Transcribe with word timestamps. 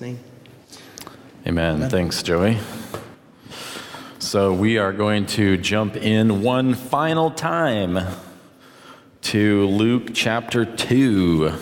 Amen. 0.00 0.20
Amen. 1.44 1.90
Thanks, 1.90 2.22
Joey. 2.22 2.56
So 4.20 4.52
we 4.52 4.78
are 4.78 4.92
going 4.92 5.26
to 5.26 5.56
jump 5.56 5.96
in 5.96 6.40
one 6.40 6.74
final 6.74 7.32
time 7.32 7.98
to 9.22 9.66
Luke 9.66 10.10
chapter 10.14 10.64
2. 10.64 11.52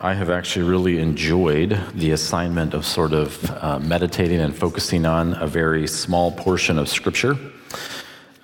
I 0.00 0.14
have 0.14 0.30
actually 0.30 0.68
really 0.70 1.00
enjoyed 1.00 1.76
the 1.92 2.12
assignment 2.12 2.72
of 2.72 2.86
sort 2.86 3.12
of 3.12 3.50
uh, 3.50 3.80
meditating 3.80 4.38
and 4.38 4.54
focusing 4.54 5.04
on 5.04 5.34
a 5.42 5.48
very 5.48 5.88
small 5.88 6.30
portion 6.30 6.78
of 6.78 6.88
Scripture. 6.88 7.36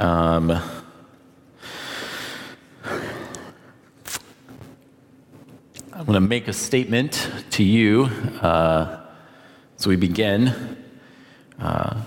Um, 0.00 0.60
I'm 6.06 6.12
going 6.12 6.22
to 6.22 6.28
make 6.28 6.46
a 6.46 6.52
statement 6.52 7.32
to 7.50 7.64
you 7.64 8.04
uh, 8.40 9.00
as 9.76 9.88
we 9.88 9.96
begin 9.96 10.76
uh, 11.58 12.00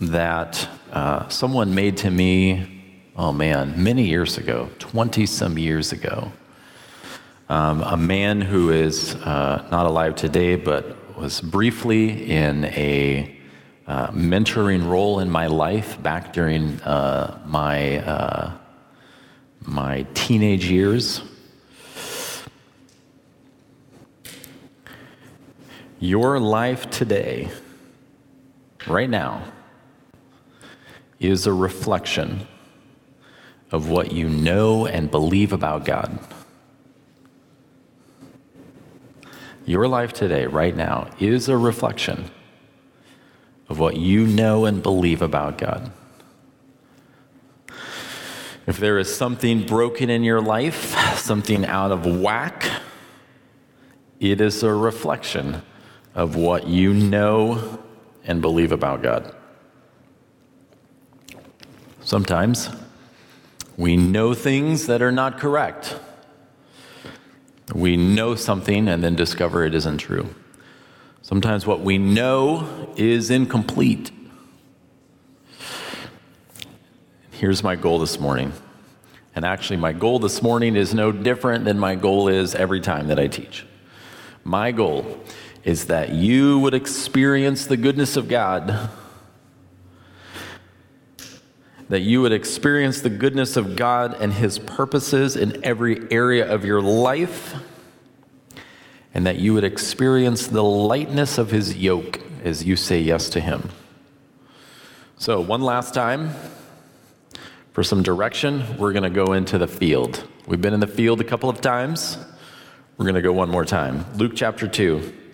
that 0.00 0.66
uh, 0.90 1.28
someone 1.28 1.74
made 1.74 1.98
to 1.98 2.10
me, 2.10 2.82
oh 3.14 3.34
man, 3.34 3.74
many 3.76 4.04
years 4.04 4.38
ago, 4.38 4.70
20 4.78 5.26
some 5.26 5.58
years 5.58 5.92
ago. 5.92 6.32
Um, 7.50 7.82
a 7.82 7.98
man 7.98 8.40
who 8.40 8.70
is 8.70 9.16
uh, 9.16 9.68
not 9.70 9.84
alive 9.84 10.14
today, 10.14 10.56
but 10.56 11.14
was 11.18 11.42
briefly 11.42 12.30
in 12.30 12.64
a 12.64 13.38
uh, 13.86 14.12
mentoring 14.12 14.88
role 14.88 15.20
in 15.20 15.30
my 15.30 15.46
life 15.46 16.02
back 16.02 16.32
during 16.32 16.80
uh, 16.80 17.38
my, 17.44 17.98
uh, 17.98 18.52
my 19.66 20.06
teenage 20.14 20.70
years. 20.70 21.20
Your 25.98 26.38
life 26.38 26.90
today, 26.90 27.48
right 28.86 29.08
now, 29.08 29.42
is 31.18 31.46
a 31.46 31.52
reflection 31.54 32.46
of 33.72 33.88
what 33.88 34.12
you 34.12 34.28
know 34.28 34.84
and 34.84 35.10
believe 35.10 35.54
about 35.54 35.86
God. 35.86 36.18
Your 39.64 39.88
life 39.88 40.12
today, 40.12 40.44
right 40.44 40.76
now, 40.76 41.08
is 41.18 41.48
a 41.48 41.56
reflection 41.56 42.30
of 43.70 43.78
what 43.78 43.96
you 43.96 44.26
know 44.26 44.66
and 44.66 44.82
believe 44.82 45.22
about 45.22 45.56
God. 45.56 45.90
If 48.66 48.76
there 48.76 48.98
is 48.98 49.16
something 49.16 49.64
broken 49.64 50.10
in 50.10 50.24
your 50.24 50.42
life, 50.42 50.94
something 51.16 51.64
out 51.64 51.90
of 51.90 52.04
whack, 52.04 52.70
it 54.20 54.42
is 54.42 54.62
a 54.62 54.74
reflection 54.74 55.62
of 56.16 56.34
what 56.34 56.66
you 56.66 56.94
know 56.94 57.78
and 58.24 58.40
believe 58.40 58.72
about 58.72 59.02
God. 59.02 59.32
Sometimes 62.00 62.70
we 63.76 63.96
know 63.96 64.32
things 64.32 64.86
that 64.86 65.02
are 65.02 65.12
not 65.12 65.38
correct. 65.38 65.98
We 67.74 67.98
know 67.98 68.34
something 68.34 68.88
and 68.88 69.04
then 69.04 69.14
discover 69.14 69.64
it 69.64 69.74
isn't 69.74 69.98
true. 69.98 70.34
Sometimes 71.20 71.66
what 71.66 71.80
we 71.80 71.98
know 71.98 72.94
is 72.96 73.30
incomplete. 73.30 74.10
Here's 77.32 77.62
my 77.62 77.76
goal 77.76 77.98
this 77.98 78.18
morning. 78.18 78.52
And 79.34 79.44
actually, 79.44 79.76
my 79.76 79.92
goal 79.92 80.18
this 80.18 80.40
morning 80.40 80.76
is 80.76 80.94
no 80.94 81.12
different 81.12 81.66
than 81.66 81.78
my 81.78 81.94
goal 81.94 82.28
is 82.28 82.54
every 82.54 82.80
time 82.80 83.08
that 83.08 83.18
I 83.18 83.26
teach. 83.26 83.66
My 84.44 84.72
goal 84.72 85.20
is 85.66 85.86
that 85.86 86.10
you 86.10 86.60
would 86.60 86.74
experience 86.74 87.66
the 87.66 87.76
goodness 87.76 88.16
of 88.16 88.28
God. 88.28 88.88
That 91.88 92.00
you 92.00 92.22
would 92.22 92.32
experience 92.32 93.00
the 93.00 93.10
goodness 93.10 93.56
of 93.56 93.74
God 93.74 94.16
and 94.20 94.32
His 94.32 94.60
purposes 94.60 95.34
in 95.34 95.64
every 95.64 96.10
area 96.12 96.48
of 96.48 96.64
your 96.64 96.80
life. 96.80 97.56
And 99.12 99.26
that 99.26 99.38
you 99.38 99.54
would 99.54 99.64
experience 99.64 100.46
the 100.46 100.62
lightness 100.62 101.36
of 101.36 101.50
His 101.50 101.76
yoke 101.76 102.20
as 102.44 102.64
you 102.64 102.76
say 102.76 103.00
yes 103.00 103.28
to 103.30 103.40
Him. 103.40 103.70
So, 105.18 105.40
one 105.40 105.62
last 105.62 105.94
time, 105.94 106.30
for 107.72 107.82
some 107.82 108.04
direction, 108.04 108.78
we're 108.78 108.92
going 108.92 109.02
to 109.02 109.10
go 109.10 109.32
into 109.32 109.58
the 109.58 109.66
field. 109.66 110.22
We've 110.46 110.60
been 110.60 110.74
in 110.74 110.80
the 110.80 110.86
field 110.86 111.20
a 111.20 111.24
couple 111.24 111.50
of 111.50 111.60
times. 111.60 112.18
We're 112.96 113.06
going 113.06 113.16
to 113.16 113.22
go 113.22 113.32
one 113.32 113.50
more 113.50 113.64
time. 113.64 114.04
Luke 114.16 114.32
chapter 114.36 114.68
2 114.68 115.24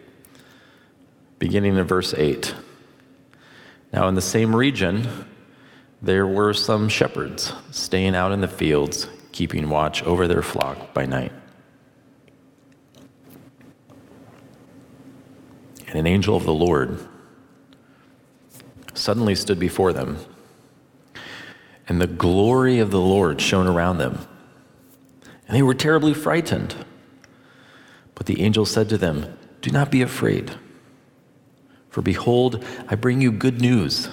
beginning 1.42 1.76
in 1.76 1.82
verse 1.82 2.14
8. 2.14 2.54
Now, 3.92 4.06
in 4.06 4.14
the 4.14 4.20
same 4.20 4.54
region, 4.54 5.08
there 6.00 6.25
were 6.25 6.54
some 6.54 6.88
shepherds 6.88 7.53
staying 7.72 8.14
out 8.14 8.30
in 8.30 8.41
the 8.41 8.47
fields, 8.47 9.08
keeping 9.32 9.69
watch 9.69 10.04
over 10.04 10.28
their 10.28 10.42
flock 10.42 10.94
by 10.94 11.04
night. 11.04 11.32
And 15.88 15.97
an 15.97 16.06
angel 16.06 16.36
of 16.36 16.44
the 16.44 16.54
Lord 16.54 17.00
suddenly 18.94 19.34
stood 19.34 19.59
before 19.59 19.92
them, 19.92 20.19
and 21.88 22.00
the 22.00 22.06
glory 22.06 22.78
of 22.78 22.92
the 22.92 23.00
Lord 23.00 23.41
shone 23.41 23.66
around 23.66 23.98
them. 23.98 24.28
And 25.48 25.56
they 25.56 25.62
were 25.62 25.74
terribly 25.74 26.14
frightened. 26.14 26.76
But 28.14 28.26
the 28.26 28.42
angel 28.42 28.64
said 28.64 28.88
to 28.91 28.97
them, 28.97 29.36
Do 29.60 29.72
not 29.72 29.91
be 29.91 30.03
afraid. 30.03 30.53
For 31.92 32.00
behold, 32.00 32.64
I 32.88 32.94
bring 32.94 33.20
you 33.20 33.30
good 33.30 33.60
news 33.60 34.08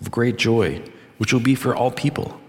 of 0.00 0.12
great 0.12 0.38
joy, 0.38 0.80
which 1.18 1.32
will 1.32 1.40
be 1.40 1.56
for 1.56 1.74
all 1.74 1.90
people. 1.90 2.40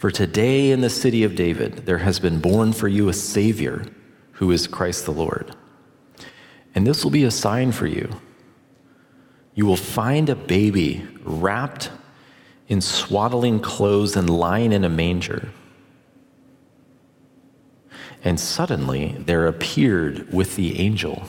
For 0.00 0.10
today 0.10 0.72
in 0.72 0.80
the 0.80 0.90
city 0.90 1.22
of 1.22 1.36
David 1.36 1.86
there 1.86 1.98
has 1.98 2.18
been 2.18 2.40
born 2.40 2.72
for 2.72 2.88
you 2.88 3.08
a 3.08 3.12
Savior 3.12 3.86
who 4.32 4.50
is 4.50 4.66
Christ 4.66 5.04
the 5.04 5.12
Lord. 5.12 5.54
And 6.74 6.84
this 6.84 7.04
will 7.04 7.12
be 7.12 7.22
a 7.22 7.30
sign 7.30 7.70
for 7.70 7.86
you. 7.86 8.10
You 9.54 9.66
will 9.66 9.76
find 9.76 10.28
a 10.28 10.34
baby 10.34 11.06
wrapped 11.22 11.90
in 12.66 12.80
swaddling 12.80 13.60
clothes 13.60 14.16
and 14.16 14.28
lying 14.28 14.72
in 14.72 14.84
a 14.84 14.88
manger. 14.88 15.50
And 18.24 18.40
suddenly 18.40 19.14
there 19.20 19.46
appeared 19.46 20.32
with 20.32 20.56
the 20.56 20.80
angel 20.80 21.28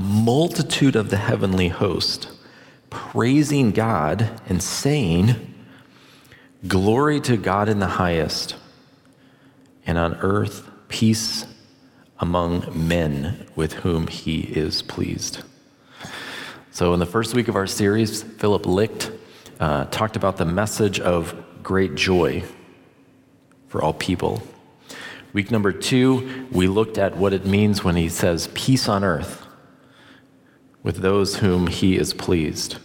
multitude 0.00 0.96
of 0.96 1.10
the 1.10 1.16
heavenly 1.18 1.68
host 1.68 2.28
praising 2.90 3.70
God 3.70 4.40
and 4.48 4.62
saying, 4.62 5.54
Glory 6.66 7.20
to 7.20 7.36
God 7.36 7.68
in 7.68 7.78
the 7.78 7.86
highest, 7.86 8.56
and 9.86 9.96
on 9.96 10.14
earth 10.16 10.68
peace 10.88 11.46
among 12.18 12.86
men 12.86 13.46
with 13.56 13.72
whom 13.74 14.08
he 14.08 14.40
is 14.40 14.82
pleased. 14.82 15.42
So, 16.70 16.92
in 16.92 17.00
the 17.00 17.06
first 17.06 17.34
week 17.34 17.48
of 17.48 17.56
our 17.56 17.66
series, 17.66 18.22
Philip 18.22 18.66
Licht 18.66 19.10
uh, 19.58 19.86
talked 19.86 20.16
about 20.16 20.36
the 20.36 20.44
message 20.44 21.00
of 21.00 21.34
great 21.62 21.94
joy 21.94 22.42
for 23.68 23.82
all 23.82 23.94
people. 23.94 24.42
Week 25.32 25.50
number 25.50 25.72
two, 25.72 26.46
we 26.50 26.68
looked 26.68 26.98
at 26.98 27.16
what 27.16 27.32
it 27.32 27.46
means 27.46 27.84
when 27.84 27.96
he 27.96 28.08
says 28.08 28.48
peace 28.54 28.88
on 28.88 29.04
earth 29.04 29.46
with 30.82 30.96
those 30.96 31.36
whom 31.36 31.66
he 31.66 31.96
is 31.96 32.14
pleased. 32.14 32.76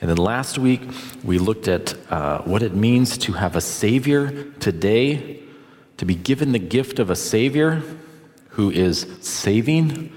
And 0.00 0.10
then 0.10 0.16
last 0.16 0.58
week, 0.58 0.82
we 1.24 1.38
looked 1.38 1.68
at 1.68 1.96
uh, 2.10 2.42
what 2.42 2.62
it 2.62 2.74
means 2.74 3.18
to 3.18 3.32
have 3.32 3.56
a 3.56 3.60
Savior 3.60 4.50
today, 4.60 5.42
to 5.96 6.04
be 6.04 6.14
given 6.14 6.52
the 6.52 6.58
gift 6.58 6.98
of 6.98 7.10
a 7.10 7.16
Savior 7.16 7.82
who 8.50 8.70
is 8.70 9.06
saving. 9.20 10.12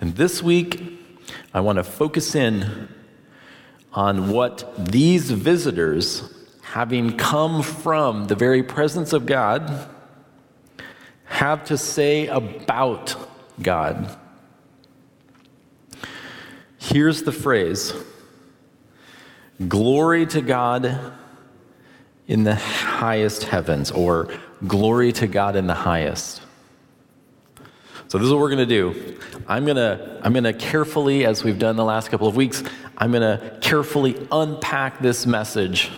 And 0.00 0.16
this 0.16 0.42
week, 0.42 0.98
I 1.54 1.60
want 1.60 1.76
to 1.76 1.84
focus 1.84 2.34
in 2.34 2.88
on 3.92 4.30
what 4.30 4.74
these 4.76 5.30
visitors, 5.30 6.32
having 6.62 7.16
come 7.16 7.62
from 7.62 8.26
the 8.26 8.34
very 8.34 8.62
presence 8.62 9.12
of 9.12 9.26
God, 9.26 9.88
have 11.24 11.64
to 11.64 11.76
say 11.76 12.26
about 12.28 13.14
God. 13.60 14.18
Here's 16.82 17.22
the 17.22 17.32
phrase 17.32 17.94
Glory 19.68 20.26
to 20.26 20.40
God 20.40 21.12
in 22.26 22.44
the 22.44 22.54
highest 22.54 23.44
heavens, 23.44 23.90
or 23.90 24.28
glory 24.66 25.12
to 25.12 25.26
God 25.26 25.56
in 25.56 25.66
the 25.66 25.74
highest. 25.74 26.42
So 28.08 28.18
this 28.18 28.26
is 28.26 28.32
what 28.32 28.40
we're 28.40 28.50
going 28.50 28.66
to 28.68 28.74
do. 28.92 29.18
I'm 29.46 29.64
going 29.64 29.76
to 29.76 30.20
I'm 30.22 30.32
going 30.32 30.44
to 30.44 30.52
carefully 30.52 31.24
as 31.24 31.44
we've 31.44 31.58
done 31.58 31.76
the 31.76 31.84
last 31.84 32.10
couple 32.10 32.28
of 32.28 32.36
weeks, 32.36 32.62
I'm 32.98 33.12
going 33.12 33.22
to 33.22 33.58
carefully 33.60 34.26
unpack 34.30 35.00
this 35.00 35.24
message 35.26 35.90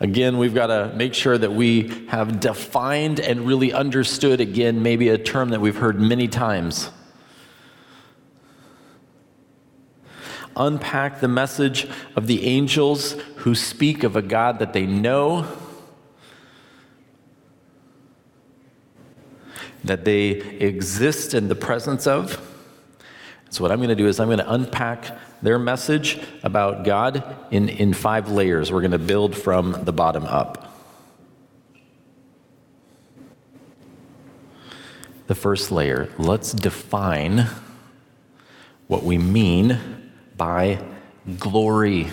Again, 0.00 0.38
we've 0.38 0.54
got 0.54 0.68
to 0.68 0.92
make 0.94 1.12
sure 1.12 1.36
that 1.36 1.52
we 1.52 2.06
have 2.06 2.38
defined 2.38 3.18
and 3.18 3.44
really 3.44 3.72
understood, 3.72 4.40
again, 4.40 4.80
maybe 4.80 5.08
a 5.08 5.18
term 5.18 5.48
that 5.48 5.60
we've 5.60 5.76
heard 5.76 6.00
many 6.00 6.28
times. 6.28 6.90
Unpack 10.58 11.20
the 11.20 11.28
message 11.28 11.86
of 12.16 12.26
the 12.26 12.44
angels 12.44 13.12
who 13.36 13.54
speak 13.54 14.02
of 14.02 14.16
a 14.16 14.22
God 14.22 14.58
that 14.58 14.72
they 14.72 14.86
know, 14.86 15.46
that 19.84 20.04
they 20.04 20.30
exist 20.30 21.32
in 21.32 21.48
the 21.48 21.54
presence 21.54 22.06
of. 22.06 22.44
So, 23.50 23.62
what 23.62 23.72
I'm 23.72 23.78
going 23.78 23.88
to 23.88 23.94
do 23.94 24.06
is 24.06 24.20
I'm 24.20 24.28
going 24.28 24.38
to 24.38 24.52
unpack 24.52 25.16
their 25.40 25.58
message 25.58 26.20
about 26.42 26.84
God 26.84 27.36
in, 27.50 27.68
in 27.68 27.94
five 27.94 28.28
layers. 28.28 28.72
We're 28.72 28.80
going 28.80 28.90
to 28.90 28.98
build 28.98 29.36
from 29.36 29.84
the 29.84 29.92
bottom 29.92 30.24
up. 30.24 30.64
The 35.28 35.34
first 35.34 35.70
layer, 35.70 36.12
let's 36.18 36.52
define 36.52 37.46
what 38.86 39.04
we 39.04 39.18
mean 39.18 39.97
by 40.38 40.80
glory. 41.38 42.08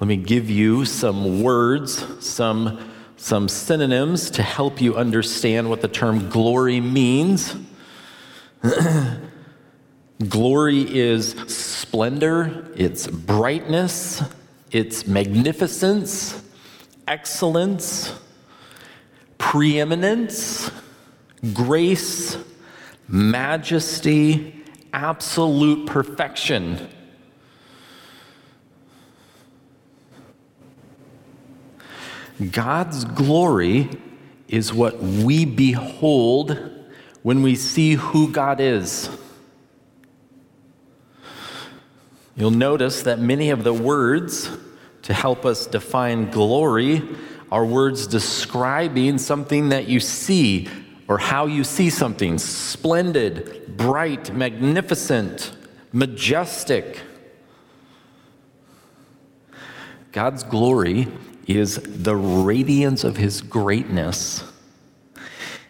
Let 0.00 0.08
me 0.08 0.16
give 0.16 0.50
you 0.50 0.84
some 0.84 1.42
words, 1.42 2.04
some, 2.18 2.90
some 3.16 3.48
synonyms 3.48 4.30
to 4.32 4.42
help 4.42 4.82
you 4.82 4.96
understand 4.96 5.70
what 5.70 5.80
the 5.80 5.88
term 5.88 6.28
glory 6.28 6.80
means. 6.80 7.56
Glory 10.28 10.82
is 10.96 11.32
splendor, 11.48 12.70
it's 12.76 13.08
brightness, 13.08 14.22
it's 14.70 15.06
magnificence, 15.06 16.42
excellence, 17.08 18.14
preeminence, 19.38 20.70
grace, 21.52 22.36
majesty, 23.08 24.62
absolute 24.92 25.86
perfection. 25.86 26.88
God's 32.50 33.04
glory 33.04 33.88
is 34.48 34.72
what 34.72 35.00
we 35.00 35.44
behold 35.44 36.70
when 37.22 37.42
we 37.42 37.54
see 37.54 37.94
who 37.94 38.32
God 38.32 38.60
is. 38.60 39.08
You'll 42.36 42.50
notice 42.50 43.02
that 43.02 43.18
many 43.18 43.50
of 43.50 43.62
the 43.62 43.74
words 43.74 44.50
to 45.02 45.12
help 45.12 45.44
us 45.44 45.66
define 45.66 46.30
glory 46.30 47.02
are 47.50 47.64
words 47.64 48.06
describing 48.06 49.18
something 49.18 49.68
that 49.68 49.86
you 49.86 50.00
see 50.00 50.68
or 51.08 51.18
how 51.18 51.46
you 51.46 51.64
see 51.64 51.90
something 51.90 52.38
splendid, 52.38 53.76
bright, 53.76 54.34
magnificent, 54.34 55.56
majestic. 55.92 57.00
God's 60.12 60.42
glory 60.42 61.08
is 61.46 61.76
the 61.76 62.16
radiance 62.16 63.04
of 63.04 63.16
his 63.16 63.40
greatness 63.40 64.44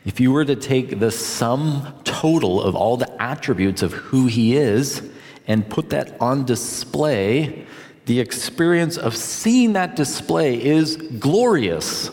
if 0.04 0.18
you 0.18 0.32
were 0.32 0.44
to 0.44 0.56
take 0.56 0.98
the 0.98 1.10
sum 1.10 1.94
total 2.02 2.60
of 2.60 2.74
all 2.74 2.96
the 2.96 3.22
attributes 3.22 3.82
of 3.82 3.92
who 3.92 4.26
he 4.26 4.56
is 4.56 5.08
and 5.46 5.68
put 5.68 5.90
that 5.90 6.20
on 6.20 6.44
display, 6.44 7.66
the 8.06 8.18
experience 8.18 8.96
of 8.96 9.16
seeing 9.16 9.74
that 9.74 9.94
display 9.94 10.62
is 10.62 10.96
glorious. 10.96 12.10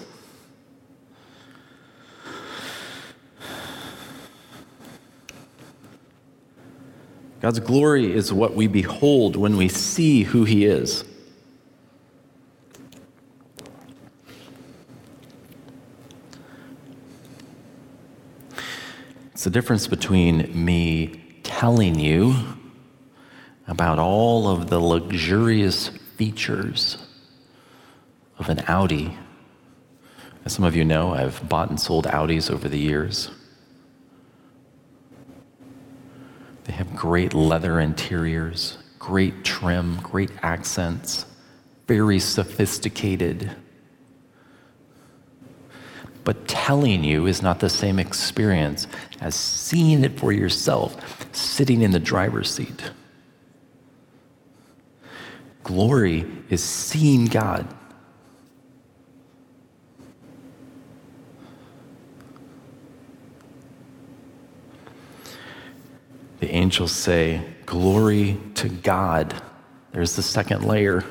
God's 7.50 7.62
glory 7.62 8.14
is 8.14 8.32
what 8.32 8.54
we 8.54 8.68
behold 8.68 9.36
when 9.36 9.58
we 9.58 9.70
see 9.70 10.22
who 10.22 10.44
he 10.44 10.68
is. 10.68 11.04
It's 19.34 19.44
the 19.44 19.50
difference 19.50 19.88
between 19.88 20.64
me 20.64 21.40
telling 21.42 22.00
you 22.00 22.36
about 23.68 23.98
all 23.98 24.48
of 24.48 24.70
the 24.70 24.78
luxurious 24.78 25.88
features 25.88 27.00
of 28.38 28.50
an 28.50 28.60
Audi. 28.68 29.18
As 30.46 30.54
some 30.54 30.66
of 30.66 30.76
you 30.76 30.86
know, 30.86 31.16
I've 31.16 31.50
bought 31.50 31.72
and 31.72 31.80
sold 31.80 32.06
Audis 32.06 32.52
over 32.52 32.70
the 32.70 32.78
years. 32.78 33.32
They 36.70 36.76
have 36.76 36.96
great 36.96 37.34
leather 37.34 37.80
interiors, 37.80 38.78
great 39.00 39.44
trim, 39.44 39.98
great 40.04 40.30
accents, 40.44 41.26
very 41.88 42.20
sophisticated 42.20 43.50
but 46.30 46.48
telling 46.48 47.04
you 47.04 47.26
is 47.26 47.42
not 47.42 47.60
the 47.60 47.72
same 47.72 47.98
experience 47.98 48.86
as 49.20 49.34
seeing 49.34 50.04
it 50.04 50.20
for 50.20 50.32
yourself, 50.32 50.96
sitting 51.36 51.82
in 51.82 51.90
the 51.90 52.00
driver's 52.00 52.52
seat. 52.52 52.92
Glory 55.64 56.28
is 56.52 56.64
seeing 56.64 57.26
God. 57.26 57.68
The 66.40 66.50
angels 66.52 66.92
say, 66.92 67.42
Glory 67.66 68.38
to 68.56 68.70
God. 68.70 69.40
There's 69.92 70.16
the 70.16 70.22
second 70.22 70.66
layer. 70.66 71.04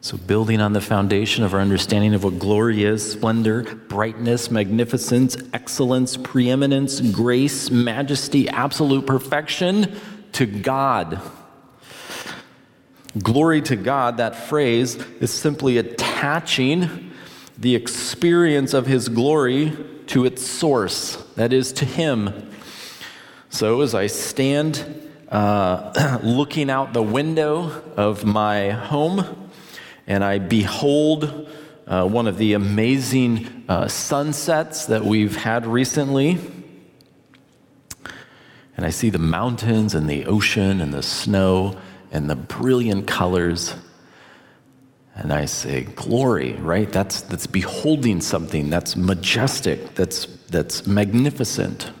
So, 0.00 0.16
building 0.16 0.60
on 0.60 0.72
the 0.72 0.80
foundation 0.80 1.44
of 1.44 1.54
our 1.54 1.60
understanding 1.60 2.12
of 2.12 2.24
what 2.24 2.40
glory 2.40 2.82
is 2.82 3.12
splendor, 3.12 3.62
brightness, 3.62 4.50
magnificence, 4.50 5.36
excellence, 5.52 6.16
preeminence, 6.16 7.00
grace, 7.00 7.70
majesty, 7.70 8.48
absolute 8.48 9.06
perfection 9.06 10.00
to 10.32 10.46
God. 10.46 11.20
Glory 13.22 13.62
to 13.62 13.76
God, 13.76 14.16
that 14.16 14.34
phrase 14.34 14.96
is 15.20 15.30
simply 15.30 15.78
attaching 15.78 17.12
the 17.56 17.76
experience 17.76 18.74
of 18.74 18.86
His 18.86 19.08
glory 19.08 19.76
to 20.08 20.24
its 20.24 20.44
source, 20.44 21.16
that 21.36 21.52
is, 21.52 21.72
to 21.74 21.84
Him. 21.84 22.51
So, 23.52 23.82
as 23.82 23.94
I 23.94 24.06
stand 24.06 25.10
uh, 25.28 26.18
looking 26.22 26.70
out 26.70 26.94
the 26.94 27.02
window 27.02 27.82
of 27.98 28.24
my 28.24 28.70
home, 28.70 29.50
and 30.06 30.24
I 30.24 30.38
behold 30.38 31.50
uh, 31.86 32.08
one 32.08 32.26
of 32.26 32.38
the 32.38 32.54
amazing 32.54 33.64
uh, 33.68 33.88
sunsets 33.88 34.86
that 34.86 35.04
we've 35.04 35.36
had 35.36 35.66
recently. 35.66 36.38
And 38.78 38.86
I 38.86 38.88
see 38.88 39.10
the 39.10 39.18
mountains 39.18 39.94
and 39.94 40.08
the 40.08 40.24
ocean 40.24 40.80
and 40.80 40.94
the 40.94 41.02
snow 41.02 41.78
and 42.10 42.30
the 42.30 42.36
brilliant 42.36 43.06
colors. 43.06 43.74
And 45.14 45.30
I 45.30 45.44
say, 45.44 45.82
glory, 45.82 46.54
right? 46.54 46.90
That's, 46.90 47.20
that's 47.20 47.46
beholding 47.46 48.22
something 48.22 48.70
that's 48.70 48.96
majestic, 48.96 49.94
that's, 49.94 50.24
that's 50.48 50.86
magnificent. 50.86 51.92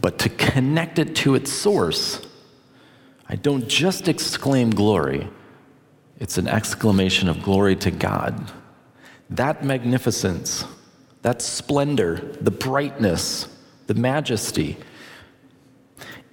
But 0.00 0.18
to 0.20 0.28
connect 0.28 0.98
it 0.98 1.16
to 1.16 1.34
its 1.34 1.52
source, 1.52 2.26
I 3.28 3.36
don't 3.36 3.68
just 3.68 4.08
exclaim 4.08 4.70
glory, 4.70 5.28
it's 6.18 6.38
an 6.38 6.48
exclamation 6.48 7.28
of 7.28 7.42
glory 7.42 7.76
to 7.76 7.90
God. 7.90 8.52
That 9.30 9.64
magnificence, 9.64 10.64
that 11.22 11.42
splendor, 11.42 12.36
the 12.40 12.50
brightness, 12.50 13.46
the 13.86 13.94
majesty 13.94 14.76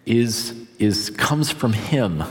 is, 0.06 0.54
is, 0.80 1.10
comes 1.10 1.52
from 1.52 1.74
Him. 1.74 2.24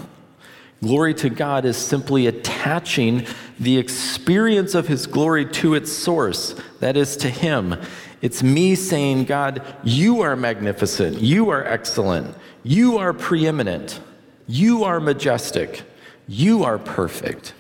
Glory 0.85 1.14
to 1.14 1.31
God 1.31 1.64
is 1.64 1.79
simply 1.79 2.26
attaching 2.26 3.26
the 3.59 3.79
experience 3.79 4.75
of 4.75 4.87
His 4.87 5.07
glory 5.07 5.47
to 5.47 5.73
its 5.73 5.91
source, 5.91 6.55
that 6.81 6.95
is, 6.95 7.17
to 7.17 7.31
Him. 7.31 7.75
It's 8.21 8.43
me 8.43 8.75
saying, 8.75 9.25
God, 9.25 9.62
you 9.83 10.21
are 10.21 10.37
magnificent, 10.37 11.23
you 11.23 11.49
are 11.49 11.64
excellent, 11.64 12.37
you 12.62 12.99
are 12.99 13.14
preeminent. 13.14 14.00
You 14.47 14.85
are 14.85 15.00
majestic. 15.00 15.83
You 16.29 16.64
are 16.64 16.79
perfect. 16.79 17.55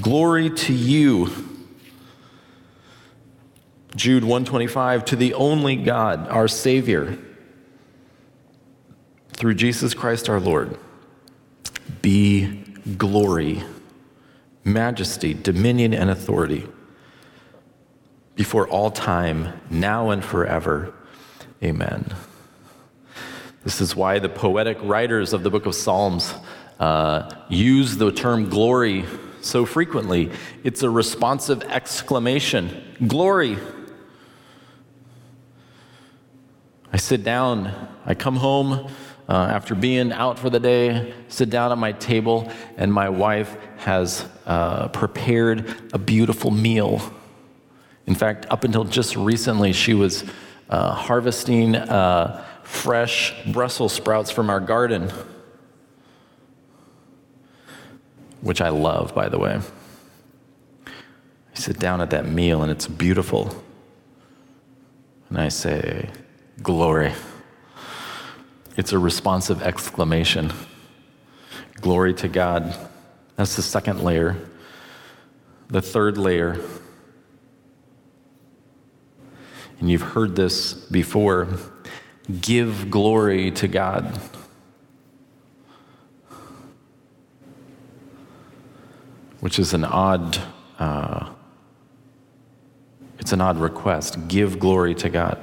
Glory 0.00 0.50
to 0.50 0.72
you. 0.72 1.30
Jude 3.94 4.24
125 4.24 5.04
to 5.06 5.16
the 5.16 5.34
only 5.34 5.76
God, 5.76 6.28
our 6.28 6.48
savior, 6.48 7.18
through 9.34 9.54
Jesus 9.54 9.92
Christ 9.92 10.30
our 10.30 10.40
Lord, 10.40 10.78
be 12.00 12.64
glory, 12.96 13.62
majesty, 14.64 15.34
dominion, 15.34 15.94
and 15.94 16.10
authority 16.10 16.66
before 18.34 18.68
all 18.68 18.90
time, 18.90 19.60
now 19.70 20.10
and 20.10 20.24
forever. 20.24 20.92
Amen. 21.62 22.14
This 23.64 23.80
is 23.80 23.94
why 23.94 24.18
the 24.18 24.28
poetic 24.28 24.78
writers 24.82 25.32
of 25.32 25.42
the 25.42 25.50
book 25.50 25.66
of 25.66 25.74
Psalms 25.74 26.34
uh, 26.80 27.30
use 27.48 27.96
the 27.96 28.10
term 28.10 28.48
glory 28.48 29.04
so 29.40 29.64
frequently. 29.64 30.30
It's 30.64 30.82
a 30.82 30.90
responsive 30.90 31.62
exclamation 31.64 32.96
Glory! 33.06 33.58
I 36.92 36.98
sit 36.98 37.24
down, 37.24 37.88
I 38.04 38.14
come 38.14 38.36
home 38.36 38.90
uh, 39.28 39.32
after 39.32 39.74
being 39.74 40.12
out 40.12 40.38
for 40.38 40.50
the 40.50 40.60
day, 40.60 41.14
sit 41.28 41.48
down 41.48 41.72
at 41.72 41.78
my 41.78 41.92
table, 41.92 42.50
and 42.76 42.92
my 42.92 43.08
wife 43.08 43.56
has 43.78 44.26
uh, 44.46 44.88
prepared 44.88 45.74
a 45.92 45.98
beautiful 45.98 46.50
meal. 46.50 47.00
In 48.06 48.14
fact, 48.14 48.46
up 48.50 48.64
until 48.64 48.84
just 48.84 49.16
recently, 49.16 49.72
she 49.72 49.94
was 49.94 50.24
uh, 50.68 50.92
harvesting 50.92 51.76
uh, 51.76 52.44
fresh 52.62 53.34
Brussels 53.52 53.92
sprouts 53.92 54.30
from 54.30 54.50
our 54.50 54.60
garden, 54.60 55.10
which 58.40 58.60
I 58.60 58.70
love, 58.70 59.14
by 59.14 59.28
the 59.28 59.38
way. 59.38 59.60
I 60.86 61.58
sit 61.58 61.78
down 61.78 62.00
at 62.00 62.10
that 62.10 62.26
meal 62.26 62.62
and 62.62 62.72
it's 62.72 62.88
beautiful. 62.88 63.54
And 65.28 65.38
I 65.38 65.48
say, 65.48 66.10
Glory. 66.62 67.12
It's 68.76 68.92
a 68.92 68.98
responsive 68.98 69.62
exclamation. 69.62 70.52
Glory 71.80 72.14
to 72.14 72.28
God. 72.28 72.74
That's 73.36 73.56
the 73.56 73.62
second 73.62 74.02
layer. 74.02 74.36
The 75.68 75.82
third 75.82 76.18
layer, 76.18 76.60
and 79.80 79.90
you've 79.90 80.02
heard 80.02 80.36
this 80.36 80.74
before 80.74 81.48
give 82.40 82.88
glory 82.88 83.50
to 83.50 83.66
God. 83.66 84.20
Which 89.40 89.58
is 89.58 89.74
an 89.74 89.84
odd, 89.84 90.38
uh, 90.78 91.30
it's 93.18 93.32
an 93.32 93.40
odd 93.40 93.58
request. 93.58 94.28
Give 94.28 94.58
glory 94.60 94.94
to 94.96 95.10
God. 95.10 95.40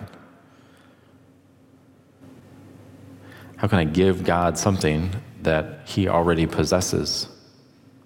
How 3.59 3.67
can 3.67 3.79
I 3.79 3.83
give 3.83 4.23
God 4.23 4.57
something 4.57 5.11
that 5.41 5.81
He 5.83 6.07
already 6.07 6.45
possesses 6.45 7.27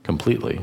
completely? 0.01 0.59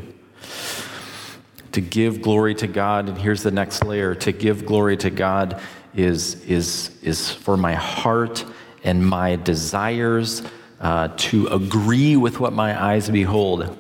To 1.71 1.81
give 1.81 2.21
glory 2.21 2.57
to 2.57 2.67
God, 2.67 3.09
and 3.09 3.17
here's 3.17 3.45
the 3.45 3.53
next 3.53 3.85
layer 3.85 4.17
to 4.17 4.33
give 4.33 4.67
glory 4.67 4.97
to 4.97 5.09
God 5.09 5.63
is, 5.95 6.45
is, 6.45 6.91
is 7.03 7.31
for 7.31 7.57
my 7.57 7.75
heart 7.75 8.45
and 8.83 9.07
my 9.07 9.37
desires 9.37 10.43
uh, 10.81 11.07
to 11.19 11.47
agree 11.47 12.17
with 12.17 12.41
what 12.41 12.53
my 12.53 12.83
eyes 12.83 13.09
behold. 13.09 13.79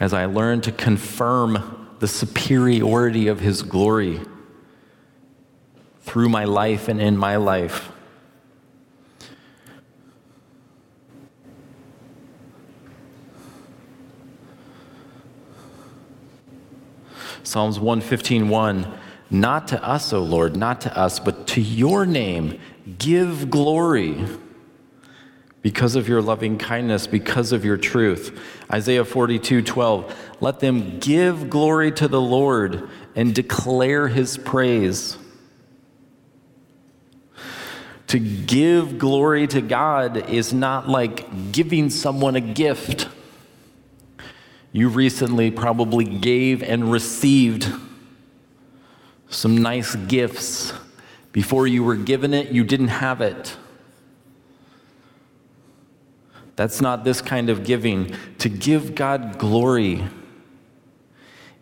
As 0.00 0.14
I 0.14 0.24
learn 0.24 0.62
to 0.62 0.72
confirm 0.72 1.90
the 1.98 2.08
superiority 2.08 3.28
of 3.28 3.40
His 3.40 3.60
glory 3.62 4.22
through 6.00 6.30
my 6.30 6.44
life 6.44 6.88
and 6.88 6.98
in 6.98 7.18
my 7.18 7.36
life. 7.36 7.90
Psalms 17.54 17.78
115 17.78 18.48
1. 18.48 18.98
Not 19.30 19.68
to 19.68 19.80
us, 19.80 20.12
O 20.12 20.20
Lord, 20.20 20.56
not 20.56 20.80
to 20.80 20.98
us, 20.98 21.20
but 21.20 21.46
to 21.46 21.60
your 21.60 22.04
name 22.04 22.58
give 22.98 23.48
glory 23.48 24.26
because 25.62 25.94
of 25.94 26.08
your 26.08 26.20
loving 26.20 26.58
kindness, 26.58 27.06
because 27.06 27.52
of 27.52 27.64
your 27.64 27.76
truth. 27.76 28.36
Isaiah 28.72 29.04
42 29.04 29.62
12. 29.62 30.32
Let 30.40 30.58
them 30.58 30.98
give 30.98 31.48
glory 31.48 31.92
to 31.92 32.08
the 32.08 32.20
Lord 32.20 32.88
and 33.14 33.32
declare 33.32 34.08
his 34.08 34.36
praise. 34.36 35.16
To 38.08 38.18
give 38.18 38.98
glory 38.98 39.46
to 39.46 39.60
God 39.60 40.28
is 40.28 40.52
not 40.52 40.88
like 40.88 41.52
giving 41.52 41.88
someone 41.88 42.34
a 42.34 42.40
gift. 42.40 43.06
You 44.74 44.88
recently 44.88 45.52
probably 45.52 46.04
gave 46.04 46.60
and 46.60 46.90
received 46.90 47.72
some 49.30 49.58
nice 49.58 49.94
gifts. 49.94 50.72
Before 51.30 51.68
you 51.68 51.84
were 51.84 51.94
given 51.94 52.34
it, 52.34 52.50
you 52.50 52.64
didn't 52.64 52.88
have 52.88 53.20
it. 53.20 53.56
That's 56.56 56.80
not 56.80 57.04
this 57.04 57.22
kind 57.22 57.50
of 57.50 57.62
giving. 57.62 58.16
To 58.38 58.48
give 58.48 58.96
God 58.96 59.38
glory 59.38 60.02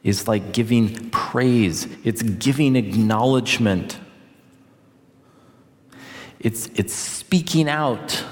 is 0.03 0.27
like 0.27 0.55
giving 0.55 1.11
praise, 1.11 1.87
it's 2.05 2.23
giving 2.23 2.77
acknowledgement, 2.77 4.01
it's, 6.41 6.69
it's 6.77 6.95
speaking 6.95 7.69
out. 7.69 8.25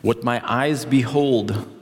What 0.00 0.24
my 0.24 0.40
eyes 0.50 0.86
behold 0.86 1.79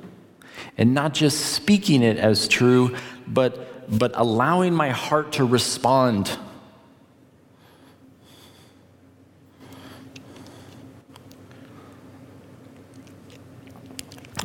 and 0.79 0.95
not 0.95 1.13
just 1.13 1.55
speaking 1.55 2.03
it 2.05 2.17
as 2.17 2.47
true, 2.47 2.97
but, 3.27 3.99
but 3.99 4.13
allowing 4.15 4.73
my 4.73 4.91
heart 4.91 5.33
to 5.33 5.45
respond. 5.45 6.39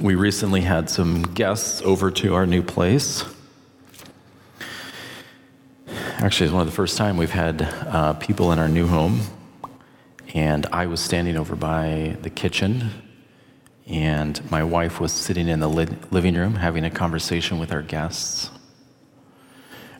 We 0.01 0.15
recently 0.15 0.61
had 0.61 0.89
some 0.89 1.21
guests 1.21 1.81
over 1.83 2.09
to 2.11 2.33
our 2.33 2.47
new 2.47 2.63
place. 2.63 3.23
Actually, 6.17 6.47
it's 6.47 6.53
one 6.53 6.61
of 6.61 6.67
the 6.67 6.75
first 6.75 6.97
time 6.97 7.15
we've 7.15 7.29
had 7.29 7.61
uh, 7.61 8.13
people 8.13 8.51
in 8.51 8.59
our 8.59 8.67
new 8.67 8.87
home, 8.87 9.21
and 10.33 10.65
I 10.71 10.87
was 10.87 10.99
standing 10.99 11.37
over 11.37 11.55
by 11.55 12.17
the 12.21 12.29
kitchen 12.29 13.02
and 13.93 14.49
my 14.49 14.63
wife 14.63 14.99
was 14.99 15.11
sitting 15.11 15.47
in 15.47 15.59
the 15.59 15.69
living 15.69 16.33
room 16.33 16.55
having 16.55 16.83
a 16.83 16.89
conversation 16.89 17.59
with 17.59 17.71
our 17.71 17.83
guests. 17.83 18.49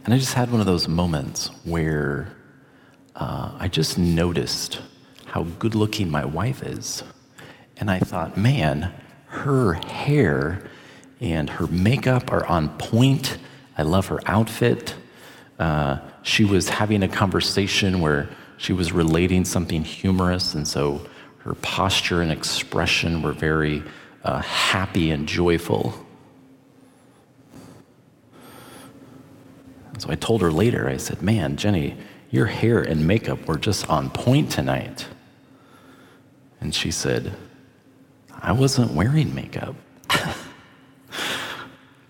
And 0.03 0.15
I 0.15 0.17
just 0.17 0.33
had 0.33 0.51
one 0.51 0.59
of 0.59 0.65
those 0.65 0.87
moments 0.87 1.51
where 1.63 2.35
uh, 3.15 3.51
I 3.59 3.67
just 3.67 3.99
noticed 3.99 4.81
how 5.27 5.43
good 5.43 5.75
looking 5.75 6.09
my 6.09 6.25
wife 6.25 6.63
is. 6.63 7.03
And 7.77 7.91
I 7.91 7.99
thought, 7.99 8.35
man, 8.35 8.91
her 9.27 9.73
hair 9.73 10.67
and 11.21 11.47
her 11.51 11.67
makeup 11.67 12.31
are 12.31 12.47
on 12.47 12.69
point. 12.79 13.37
I 13.77 13.83
love 13.83 14.07
her 14.07 14.21
outfit. 14.25 14.95
Uh, 15.59 15.99
she 16.23 16.45
was 16.45 16.67
having 16.67 17.03
a 17.03 17.07
conversation 17.07 18.01
where 18.01 18.27
she 18.57 18.73
was 18.73 18.91
relating 18.91 19.45
something 19.45 19.83
humorous, 19.83 20.55
and 20.55 20.67
so 20.67 21.05
her 21.43 21.55
posture 21.55 22.21
and 22.21 22.31
expression 22.31 23.21
were 23.21 23.33
very 23.33 23.83
uh, 24.23 24.41
happy 24.41 25.11
and 25.11 25.27
joyful. 25.27 25.93
so 29.97 30.09
I 30.09 30.15
told 30.15 30.41
her 30.41 30.51
later, 30.51 30.89
I 30.89 30.97
said, 30.97 31.21
Man, 31.21 31.55
Jenny, 31.55 31.95
your 32.29 32.47
hair 32.47 32.81
and 32.81 33.07
makeup 33.07 33.47
were 33.47 33.57
just 33.57 33.89
on 33.89 34.09
point 34.09 34.51
tonight. 34.51 35.07
And 36.59 36.73
she 36.73 36.91
said, 36.91 37.35
I 38.31 38.51
wasn't 38.53 38.91
wearing 38.91 39.35
makeup. 39.35 39.75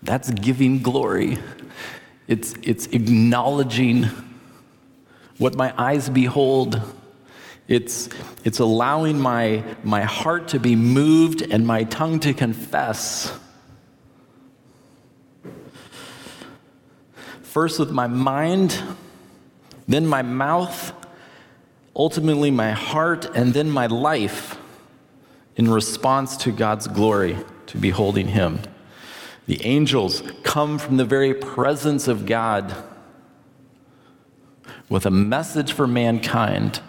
That's 0.03 0.31
giving 0.31 0.81
glory. 0.81 1.37
It's, 2.27 2.53
it's 2.63 2.87
acknowledging 2.87 4.09
what 5.37 5.55
my 5.55 5.73
eyes 5.77 6.09
behold 6.09 6.81
it's, 7.73 8.07
it's 8.43 8.59
allowing 8.59 9.19
my, 9.19 9.63
my 9.83 10.03
heart 10.03 10.49
to 10.49 10.59
be 10.59 10.75
moved 10.75 11.41
and 11.41 11.65
my 11.65 11.83
tongue 11.85 12.19
to 12.21 12.33
confess. 12.33 13.37
First 17.41 17.79
with 17.79 17.91
my 17.91 18.07
mind, 18.07 18.79
then 19.87 20.05
my 20.05 20.21
mouth, 20.21 20.93
ultimately 21.95 22.51
my 22.51 22.71
heart, 22.71 23.25
and 23.35 23.53
then 23.53 23.69
my 23.69 23.87
life 23.87 24.57
in 25.55 25.69
response 25.69 26.37
to 26.37 26.51
God's 26.51 26.87
glory, 26.87 27.37
to 27.67 27.77
beholding 27.77 28.27
Him. 28.27 28.59
The 29.45 29.63
angels 29.65 30.23
come 30.43 30.77
from 30.77 30.97
the 30.97 31.05
very 31.05 31.33
presence 31.33 32.07
of 32.07 32.25
God 32.25 32.75
with 34.89 35.05
a 35.05 35.11
message 35.11 35.73
for 35.73 35.87
mankind 35.87 36.79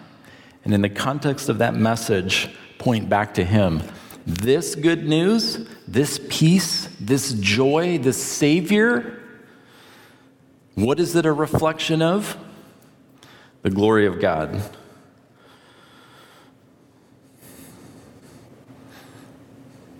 and 0.65 0.73
in 0.73 0.81
the 0.81 0.89
context 0.89 1.47
of 1.47 1.59
that 1.59 1.75
message, 1.75 2.49
point 2.79 3.07
back 3.07 3.35
to 3.35 3.45
Him. 3.45 3.83
this 4.25 4.73
good 4.73 5.07
news, 5.07 5.67
this 5.87 6.19
peace, 6.29 6.89
this 6.99 7.33
joy, 7.33 7.99
this 7.99 8.21
Savior, 8.21 9.21
what 10.73 10.99
is 10.99 11.15
it 11.15 11.27
a 11.27 11.31
reflection 11.31 12.01
of? 12.01 12.35
The 13.61 13.69
glory 13.69 14.07
of 14.07 14.19
God. 14.19 14.61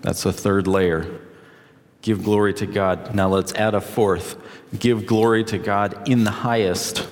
That's 0.02 0.24
the 0.24 0.32
third 0.32 0.66
layer. 0.66 1.20
Give 2.02 2.22
glory 2.22 2.54
to 2.54 2.66
God. 2.66 3.14
Now 3.14 3.28
let's 3.28 3.52
add 3.54 3.74
a 3.74 3.80
fourth. 3.80 4.36
Give 4.76 5.06
glory 5.06 5.44
to 5.44 5.58
God 5.58 6.08
in 6.08 6.24
the 6.24 6.30
highest. 6.30 7.08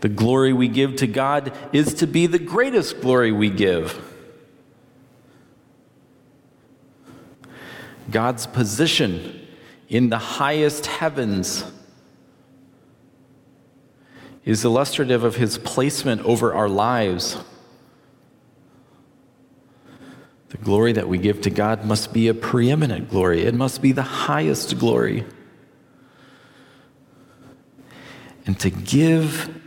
The 0.00 0.08
glory 0.08 0.52
we 0.52 0.68
give 0.68 0.96
to 0.96 1.06
God 1.06 1.52
is 1.72 1.94
to 1.94 2.06
be 2.06 2.26
the 2.26 2.38
greatest 2.38 3.00
glory 3.00 3.32
we 3.32 3.50
give. 3.50 4.02
God's 8.10 8.46
position 8.46 9.46
in 9.88 10.10
the 10.10 10.18
highest 10.18 10.86
heavens 10.86 11.64
is 14.44 14.64
illustrative 14.64 15.24
of 15.24 15.36
his 15.36 15.58
placement 15.58 16.22
over 16.22 16.54
our 16.54 16.68
lives. 16.68 17.36
The 20.50 20.58
glory 20.58 20.92
that 20.92 21.08
we 21.08 21.18
give 21.18 21.40
to 21.42 21.50
God 21.50 21.84
must 21.84 22.12
be 22.12 22.28
a 22.28 22.34
preeminent 22.34 23.10
glory, 23.10 23.42
it 23.42 23.54
must 23.54 23.82
be 23.82 23.92
the 23.92 24.02
highest 24.02 24.78
glory. 24.78 25.24
And 28.46 28.58
to 28.60 28.70
give 28.70 29.62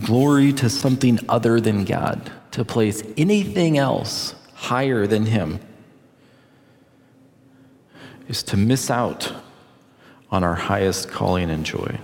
glory 0.00 0.52
to 0.52 0.68
something 0.68 1.18
other 1.28 1.60
than 1.60 1.84
God, 1.84 2.32
to 2.52 2.64
place 2.64 3.02
anything 3.16 3.78
else 3.78 4.34
higher 4.54 5.06
than 5.06 5.26
Him, 5.26 5.60
is 8.28 8.42
to 8.44 8.56
miss 8.56 8.90
out 8.90 9.32
on 10.30 10.42
our 10.42 10.54
highest 10.54 11.10
calling 11.10 11.50
and 11.50 11.64
joy. 11.64 11.98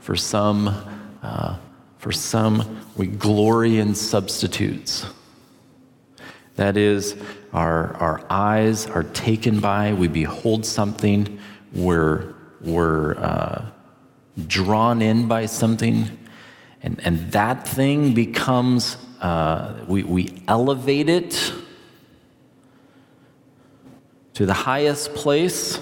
For 0.00 0.16
some, 0.16 0.68
uh, 1.22 1.56
for 1.98 2.12
some, 2.12 2.80
we 2.96 3.06
glory 3.06 3.78
in 3.78 3.94
substitutes. 3.94 5.06
That 6.56 6.76
is, 6.76 7.16
our, 7.52 7.94
our 7.94 8.26
eyes 8.28 8.86
are 8.86 9.04
taken 9.04 9.60
by, 9.60 9.94
we 9.94 10.08
behold 10.08 10.66
something, 10.66 11.38
we're 11.72 12.31
we're 12.62 13.14
uh, 13.16 13.66
drawn 14.46 15.02
in 15.02 15.28
by 15.28 15.46
something, 15.46 16.18
and, 16.82 17.00
and 17.04 17.32
that 17.32 17.66
thing 17.66 18.14
becomes, 18.14 18.96
uh, 19.20 19.84
we, 19.86 20.02
we 20.02 20.42
elevate 20.48 21.08
it 21.08 21.52
to 24.34 24.46
the 24.46 24.54
highest 24.54 25.14
place, 25.14 25.78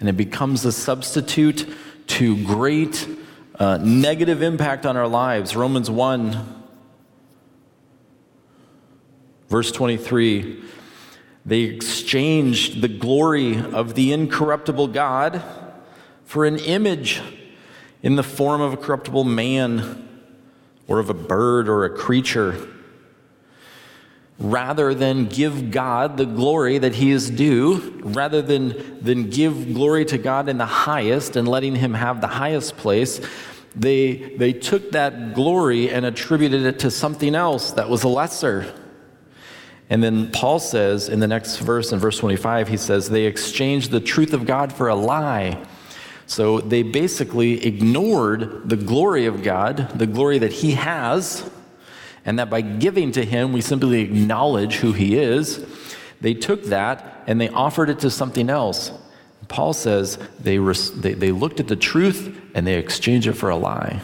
and 0.00 0.08
it 0.08 0.16
becomes 0.16 0.64
a 0.64 0.72
substitute 0.72 1.68
to 2.06 2.42
great 2.44 3.08
uh, 3.58 3.78
negative 3.78 4.42
impact 4.42 4.86
on 4.86 4.96
our 4.96 5.08
lives. 5.08 5.54
Romans 5.54 5.90
1, 5.90 6.62
verse 9.48 9.70
23 9.70 10.62
they 11.46 11.60
exchanged 11.60 12.80
the 12.80 12.88
glory 12.88 13.58
of 13.58 13.94
the 13.94 14.12
incorruptible 14.12 14.88
God 14.88 15.42
for 16.34 16.44
an 16.44 16.58
image 16.58 17.22
in 18.02 18.16
the 18.16 18.22
form 18.24 18.60
of 18.60 18.72
a 18.72 18.76
corruptible 18.76 19.22
man 19.22 20.08
or 20.88 20.98
of 20.98 21.08
a 21.08 21.14
bird 21.14 21.68
or 21.68 21.84
a 21.84 21.90
creature, 21.90 22.68
rather 24.40 24.94
than 24.94 25.26
give 25.26 25.70
God 25.70 26.16
the 26.16 26.24
glory 26.24 26.78
that 26.78 26.96
he 26.96 27.12
is 27.12 27.30
due, 27.30 28.00
rather 28.02 28.42
than, 28.42 28.98
than 29.00 29.30
give 29.30 29.74
glory 29.74 30.04
to 30.06 30.18
God 30.18 30.48
in 30.48 30.58
the 30.58 30.66
highest 30.66 31.36
and 31.36 31.46
letting 31.46 31.76
him 31.76 31.94
have 31.94 32.20
the 32.20 32.26
highest 32.26 32.76
place, 32.78 33.20
they, 33.76 34.34
they 34.36 34.52
took 34.52 34.90
that 34.90 35.34
glory 35.34 35.88
and 35.88 36.04
attributed 36.04 36.66
it 36.66 36.80
to 36.80 36.90
something 36.90 37.36
else 37.36 37.70
that 37.70 37.88
was 37.88 38.04
lesser. 38.04 38.74
And 39.88 40.02
then 40.02 40.32
Paul 40.32 40.58
says 40.58 41.08
in 41.08 41.20
the 41.20 41.28
next 41.28 41.58
verse, 41.58 41.92
in 41.92 42.00
verse 42.00 42.18
25, 42.18 42.66
he 42.66 42.76
says, 42.76 43.08
They 43.08 43.26
exchanged 43.26 43.92
the 43.92 44.00
truth 44.00 44.32
of 44.32 44.46
God 44.46 44.72
for 44.72 44.88
a 44.88 44.96
lie 44.96 45.64
so 46.26 46.60
they 46.60 46.82
basically 46.82 47.64
ignored 47.64 48.68
the 48.68 48.76
glory 48.76 49.26
of 49.26 49.42
God, 49.42 49.90
the 49.98 50.06
glory 50.06 50.38
that 50.38 50.52
He 50.52 50.72
has, 50.72 51.48
and 52.24 52.38
that 52.38 52.48
by 52.48 52.62
giving 52.62 53.12
to 53.12 53.24
Him, 53.24 53.52
we 53.52 53.60
simply 53.60 54.02
acknowledge 54.02 54.76
who 54.76 54.92
He 54.92 55.16
is. 55.16 55.64
They 56.20 56.34
took 56.34 56.64
that 56.64 57.22
and 57.26 57.40
they 57.40 57.48
offered 57.50 57.90
it 57.90 57.98
to 58.00 58.10
something 58.10 58.48
else. 58.48 58.92
Paul 59.48 59.74
says 59.74 60.18
they, 60.40 60.58
res- 60.58 60.90
they, 60.90 61.12
they 61.12 61.32
looked 61.32 61.60
at 61.60 61.68
the 61.68 61.76
truth 61.76 62.40
and 62.54 62.66
they 62.66 62.78
exchanged 62.78 63.26
it 63.26 63.34
for 63.34 63.50
a 63.50 63.56
lie. 63.56 64.00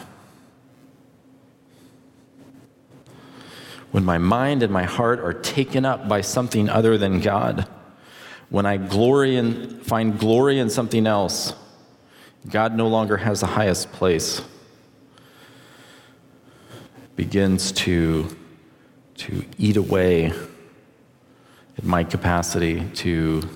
When 3.91 4.05
my 4.05 4.19
mind 4.19 4.63
and 4.63 4.71
my 4.71 4.83
heart 4.83 5.19
are 5.19 5.33
taken 5.33 5.83
up 5.83 6.07
by 6.07 6.21
something 6.21 6.69
other 6.69 6.97
than 6.97 7.19
God, 7.19 7.67
when 8.49 8.65
I 8.65 8.77
glory 8.77 9.35
and 9.37 9.81
find 9.81 10.17
glory 10.19 10.59
in 10.59 10.69
something 10.69 11.07
else, 11.07 11.53
God 12.49 12.75
no 12.75 12.87
longer 12.87 13.17
has 13.17 13.41
the 13.41 13.47
highest 13.47 13.91
place, 13.91 14.41
begins 17.15 17.71
to, 17.73 18.35
to 19.17 19.45
eat 19.59 19.77
away 19.77 20.33
at 21.77 21.83
my 21.83 22.03
capacity 22.03 22.83
to 22.95 23.47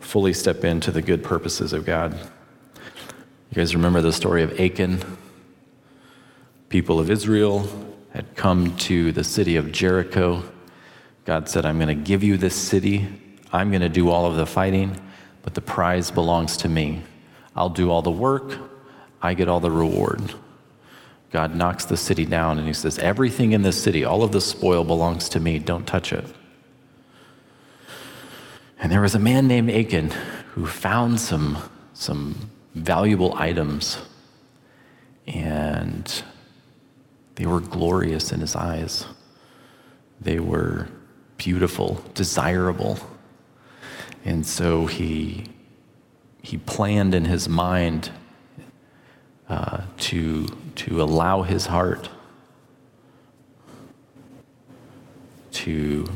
fully 0.00 0.34
step 0.34 0.64
into 0.64 0.90
the 0.90 1.00
good 1.00 1.24
purposes 1.24 1.72
of 1.72 1.86
God. 1.86 2.12
You 2.14 3.54
guys 3.54 3.74
remember 3.74 4.02
the 4.02 4.12
story 4.12 4.42
of 4.42 4.60
Achan? 4.60 5.02
People 6.68 7.00
of 7.00 7.10
Israel 7.10 7.66
had 8.12 8.36
come 8.36 8.76
to 8.76 9.12
the 9.12 9.24
city 9.24 9.56
of 9.56 9.72
Jericho. 9.72 10.42
God 11.24 11.48
said, 11.48 11.64
I'm 11.64 11.78
going 11.78 11.88
to 11.88 11.94
give 11.94 12.22
you 12.22 12.36
this 12.36 12.54
city. 12.54 13.06
I'm 13.50 13.70
going 13.70 13.80
to 13.80 13.88
do 13.88 14.10
all 14.10 14.26
of 14.26 14.36
the 14.36 14.44
fighting 14.46 15.00
but 15.48 15.54
the 15.54 15.62
prize 15.62 16.10
belongs 16.10 16.58
to 16.58 16.68
me. 16.68 17.00
I'll 17.56 17.70
do 17.70 17.90
all 17.90 18.02
the 18.02 18.10
work, 18.10 18.58
I 19.22 19.32
get 19.32 19.48
all 19.48 19.60
the 19.60 19.70
reward. 19.70 20.34
God 21.30 21.56
knocks 21.56 21.86
the 21.86 21.96
city 21.96 22.26
down 22.26 22.58
and 22.58 22.66
he 22.66 22.74
says, 22.74 22.98
Everything 22.98 23.52
in 23.52 23.62
this 23.62 23.82
city, 23.82 24.04
all 24.04 24.22
of 24.22 24.32
the 24.32 24.42
spoil 24.42 24.84
belongs 24.84 25.30
to 25.30 25.40
me. 25.40 25.58
Don't 25.58 25.86
touch 25.86 26.12
it. 26.12 26.26
And 28.78 28.92
there 28.92 29.00
was 29.00 29.14
a 29.14 29.18
man 29.18 29.48
named 29.48 29.70
Achan 29.70 30.10
who 30.52 30.66
found 30.66 31.18
some, 31.18 31.56
some 31.94 32.50
valuable 32.74 33.34
items, 33.34 33.96
and 35.26 36.22
they 37.36 37.46
were 37.46 37.60
glorious 37.60 38.32
in 38.32 38.40
his 38.40 38.54
eyes. 38.54 39.06
They 40.20 40.40
were 40.40 40.88
beautiful, 41.38 42.04
desirable. 42.12 42.98
And 44.28 44.44
so 44.44 44.84
he, 44.84 45.44
he 46.42 46.58
planned 46.58 47.14
in 47.14 47.24
his 47.24 47.48
mind 47.48 48.10
uh, 49.48 49.84
to, 49.96 50.48
to 50.74 51.02
allow 51.02 51.44
his 51.44 51.64
heart 51.64 52.10
to 55.52 56.06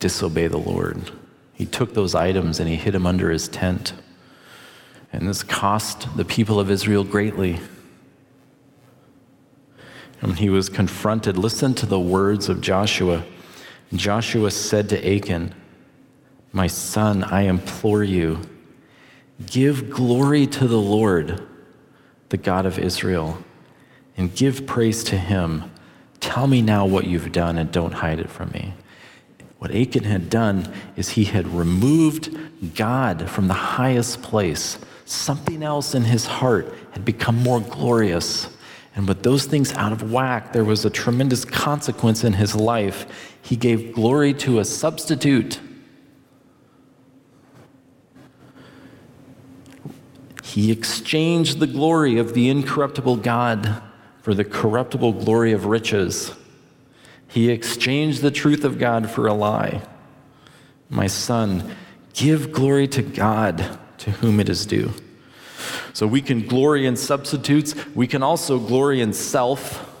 disobey 0.00 0.48
the 0.48 0.58
Lord. 0.58 1.10
He 1.54 1.64
took 1.64 1.94
those 1.94 2.14
items 2.14 2.60
and 2.60 2.68
he 2.68 2.76
hid 2.76 2.92
them 2.92 3.06
under 3.06 3.30
his 3.30 3.48
tent. 3.48 3.94
And 5.10 5.26
this 5.26 5.42
cost 5.42 6.14
the 6.14 6.26
people 6.26 6.60
of 6.60 6.70
Israel 6.70 7.04
greatly. 7.04 7.58
And 10.20 10.32
when 10.32 10.36
he 10.36 10.50
was 10.50 10.68
confronted, 10.68 11.38
listen 11.38 11.72
to 11.76 11.86
the 11.86 11.98
words 11.98 12.50
of 12.50 12.60
Joshua. 12.60 13.24
Joshua 13.94 14.50
said 14.50 14.90
to 14.90 15.16
Achan, 15.16 15.54
my 16.56 16.66
son, 16.66 17.22
I 17.22 17.42
implore 17.42 18.02
you, 18.02 18.40
give 19.44 19.90
glory 19.90 20.46
to 20.46 20.66
the 20.66 20.80
Lord, 20.80 21.46
the 22.30 22.38
God 22.38 22.64
of 22.64 22.78
Israel, 22.78 23.36
and 24.16 24.34
give 24.34 24.66
praise 24.66 25.04
to 25.04 25.18
him. 25.18 25.70
Tell 26.18 26.46
me 26.46 26.62
now 26.62 26.86
what 26.86 27.06
you've 27.06 27.30
done 27.30 27.58
and 27.58 27.70
don't 27.70 27.92
hide 27.92 28.20
it 28.20 28.30
from 28.30 28.52
me. 28.52 28.72
What 29.58 29.70
Achan 29.70 30.04
had 30.04 30.30
done 30.30 30.72
is 30.96 31.10
he 31.10 31.24
had 31.24 31.46
removed 31.46 32.34
God 32.74 33.28
from 33.28 33.48
the 33.48 33.54
highest 33.54 34.22
place. 34.22 34.78
Something 35.04 35.62
else 35.62 35.94
in 35.94 36.04
his 36.04 36.24
heart 36.24 36.72
had 36.92 37.04
become 37.04 37.36
more 37.36 37.60
glorious. 37.60 38.48
And 38.94 39.06
with 39.06 39.22
those 39.22 39.44
things 39.44 39.74
out 39.74 39.92
of 39.92 40.10
whack, 40.10 40.54
there 40.54 40.64
was 40.64 40.86
a 40.86 40.90
tremendous 40.90 41.44
consequence 41.44 42.24
in 42.24 42.32
his 42.32 42.56
life. 42.56 43.36
He 43.42 43.56
gave 43.56 43.92
glory 43.92 44.32
to 44.34 44.60
a 44.60 44.64
substitute 44.64 45.60
He 50.56 50.72
exchanged 50.72 51.58
the 51.58 51.66
glory 51.66 52.16
of 52.16 52.32
the 52.32 52.48
incorruptible 52.48 53.16
God 53.16 53.82
for 54.22 54.32
the 54.32 54.42
corruptible 54.42 55.12
glory 55.12 55.52
of 55.52 55.66
riches. 55.66 56.32
He 57.28 57.50
exchanged 57.50 58.22
the 58.22 58.30
truth 58.30 58.64
of 58.64 58.78
God 58.78 59.10
for 59.10 59.26
a 59.26 59.34
lie. 59.34 59.82
My 60.88 61.08
son, 61.08 61.76
give 62.14 62.52
glory 62.52 62.88
to 62.88 63.02
God 63.02 63.78
to 63.98 64.10
whom 64.12 64.40
it 64.40 64.48
is 64.48 64.64
due. 64.64 64.94
So 65.92 66.06
we 66.06 66.22
can 66.22 66.46
glory 66.46 66.86
in 66.86 66.96
substitutes, 66.96 67.74
we 67.94 68.06
can 68.06 68.22
also 68.22 68.58
glory 68.58 69.02
in 69.02 69.12
self. 69.12 69.94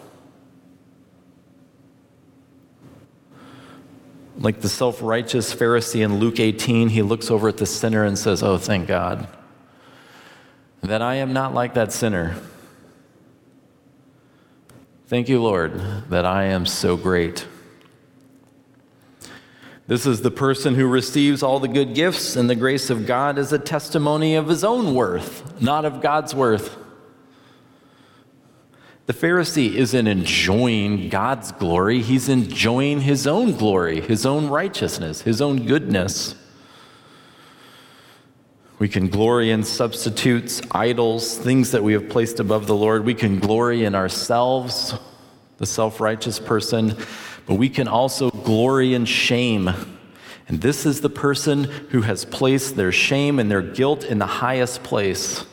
Like 4.38 4.62
the 4.62 4.70
self 4.70 5.02
righteous 5.02 5.54
Pharisee 5.54 6.02
in 6.02 6.18
Luke 6.18 6.40
18, 6.40 6.88
he 6.88 7.02
looks 7.02 7.30
over 7.30 7.46
at 7.46 7.58
the 7.58 7.66
sinner 7.66 8.04
and 8.04 8.18
says, 8.18 8.42
Oh, 8.42 8.56
thank 8.56 8.88
God 8.88 9.28
that 10.82 11.02
I 11.02 11.16
am 11.16 11.32
not 11.32 11.54
like 11.54 11.74
that 11.74 11.92
sinner. 11.92 12.36
Thank 15.08 15.28
you, 15.28 15.40
Lord, 15.42 15.80
that 16.10 16.24
I 16.24 16.44
am 16.44 16.66
so 16.66 16.96
great. 16.96 17.46
This 19.86 20.04
is 20.04 20.22
the 20.22 20.32
person 20.32 20.74
who 20.74 20.88
receives 20.88 21.44
all 21.44 21.60
the 21.60 21.68
good 21.68 21.94
gifts 21.94 22.34
and 22.34 22.50
the 22.50 22.56
grace 22.56 22.90
of 22.90 23.06
God 23.06 23.38
as 23.38 23.52
a 23.52 23.58
testimony 23.58 24.34
of 24.34 24.48
his 24.48 24.64
own 24.64 24.94
worth, 24.94 25.60
not 25.62 25.84
of 25.84 26.00
God's 26.00 26.34
worth. 26.34 26.76
The 29.06 29.12
Pharisee 29.12 29.74
isn't 29.74 30.06
enjoying 30.08 31.08
God's 31.08 31.52
glory, 31.52 32.02
he's 32.02 32.28
enjoying 32.28 33.02
his 33.02 33.28
own 33.28 33.52
glory, 33.52 34.00
his 34.00 34.26
own 34.26 34.48
righteousness, 34.48 35.20
his 35.20 35.40
own 35.40 35.66
goodness. 35.66 36.34
We 38.78 38.88
can 38.88 39.08
glory 39.08 39.50
in 39.50 39.64
substitutes, 39.64 40.60
idols, 40.70 41.38
things 41.38 41.70
that 41.72 41.82
we 41.82 41.94
have 41.94 42.08
placed 42.08 42.40
above 42.40 42.66
the 42.66 42.74
Lord. 42.74 43.04
We 43.04 43.14
can 43.14 43.38
glory 43.38 43.84
in 43.84 43.94
ourselves, 43.94 44.94
the 45.58 45.66
self 45.66 46.00
righteous 46.00 46.38
person 46.38 46.96
but 47.46 47.54
we 47.54 47.68
can 47.68 47.88
also 47.88 48.30
glory 48.30 48.92
in 48.92 49.04
shame. 49.04 49.70
And 50.48 50.60
this 50.60 50.84
is 50.84 51.00
the 51.00 51.10
person 51.10 51.64
who 51.64 52.02
has 52.02 52.24
placed 52.24 52.76
their 52.76 52.92
shame 52.92 53.38
and 53.38 53.50
their 53.50 53.62
guilt 53.62 54.04
in 54.04 54.18
the 54.18 54.26
highest 54.26 54.82
place. 54.82 55.44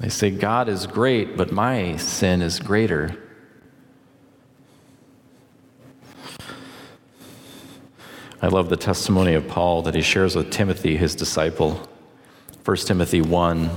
They 0.00 0.08
say, 0.08 0.30
God 0.30 0.68
is 0.68 0.86
great, 0.86 1.36
but 1.36 1.52
my 1.52 1.96
sin 1.96 2.42
is 2.42 2.58
greater. 2.58 3.16
I 8.44 8.48
love 8.48 8.68
the 8.68 8.76
testimony 8.76 9.32
of 9.32 9.48
Paul 9.48 9.80
that 9.84 9.94
he 9.94 10.02
shares 10.02 10.36
with 10.36 10.50
Timothy, 10.50 10.98
his 10.98 11.14
disciple. 11.14 11.80
1 12.62 12.76
Timothy 12.76 13.22
1, 13.22 13.70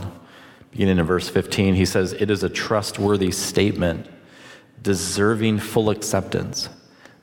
beginning 0.71 0.97
in 0.97 1.05
verse 1.05 1.29
15, 1.29 1.75
he 1.75 1.85
says, 1.85 2.11
It 2.11 2.29
is 2.29 2.43
a 2.43 2.49
trustworthy 2.49 3.31
statement 3.31 4.07
deserving 4.81 5.59
full 5.59 5.89
acceptance. 5.89 6.67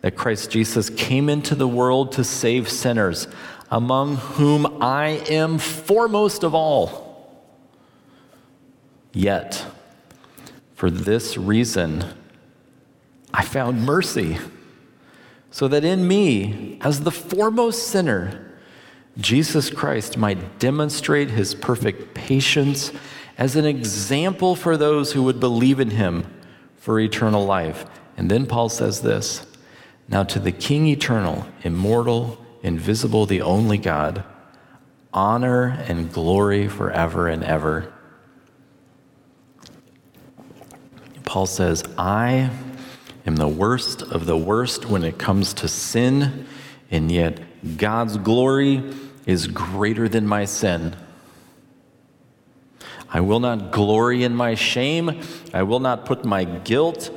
That 0.00 0.16
Christ 0.16 0.50
Jesus 0.52 0.88
came 0.88 1.28
into 1.28 1.54
the 1.54 1.68
world 1.68 2.12
to 2.12 2.24
save 2.24 2.70
sinners, 2.70 3.28
among 3.70 4.16
whom 4.16 4.83
I 4.83 5.22
am 5.28 5.59
foremost 5.59 6.44
of 6.44 6.54
all. 6.54 7.30
Yet, 9.12 9.66
for 10.72 10.88
this 10.90 11.37
reason, 11.37 12.07
I 13.35 13.44
found 13.44 13.85
mercy, 13.85 14.38
so 15.55 15.69
that 15.69 15.85
in 15.85 16.09
me, 16.09 16.77
as 16.81 17.03
the 17.03 17.12
foremost 17.12 17.87
sinner, 17.87 18.45
Jesus 19.19 19.71
Christ 19.71 20.19
might 20.19 20.59
demonstrate 20.59 21.31
his 21.31 21.55
perfect 21.55 22.12
patience 22.12 22.90
as 23.38 23.55
an 23.55 23.64
example 23.64 24.57
for 24.57 24.77
those 24.77 25.12
who 25.12 25.23
would 25.23 25.38
believe 25.38 25.79
in 25.79 25.90
him 25.90 26.27
for 26.75 26.99
eternal 26.99 27.47
life. 27.47 27.87
And 28.17 28.29
then 28.29 28.47
Paul 28.47 28.69
says 28.69 29.03
this 29.03 29.47
Now 30.09 30.25
to 30.25 30.40
the 30.40 30.51
King 30.51 30.88
eternal, 30.88 31.47
immortal, 31.62 32.45
invisible, 32.64 33.25
the 33.25 33.43
only 33.43 33.79
God, 33.79 34.25
honor 35.12 35.85
and 35.87 36.12
glory 36.12 36.67
forever 36.67 37.29
and 37.29 37.45
ever. 37.45 37.93
Paul 41.25 41.47
says, 41.47 41.85
I 41.97 42.51
am 43.27 43.37
the 43.37 43.49
worst 43.49 44.03
of 44.03 44.27
the 44.27 44.37
worst 44.37 44.87
when 44.87 45.05
it 45.05 45.19
comes 45.19 45.55
to 45.55 45.69
sin, 45.69 46.47
and 46.91 47.11
yet 47.11 47.41
God's 47.77 48.17
glory 48.19 48.83
is 49.27 49.47
greater 49.47 50.09
than 50.09 50.27
my 50.27 50.45
sin. 50.45 50.95
I 53.11 53.21
will 53.21 53.41
not 53.41 53.71
glory 53.71 54.25
in 54.25 54.35
my 54.35 54.55
shame. 54.55 55.21
I 55.53 55.63
will 55.63 55.81
not 55.81 56.05
put 56.05 56.25
my 56.25 56.45
guilt 56.45 57.11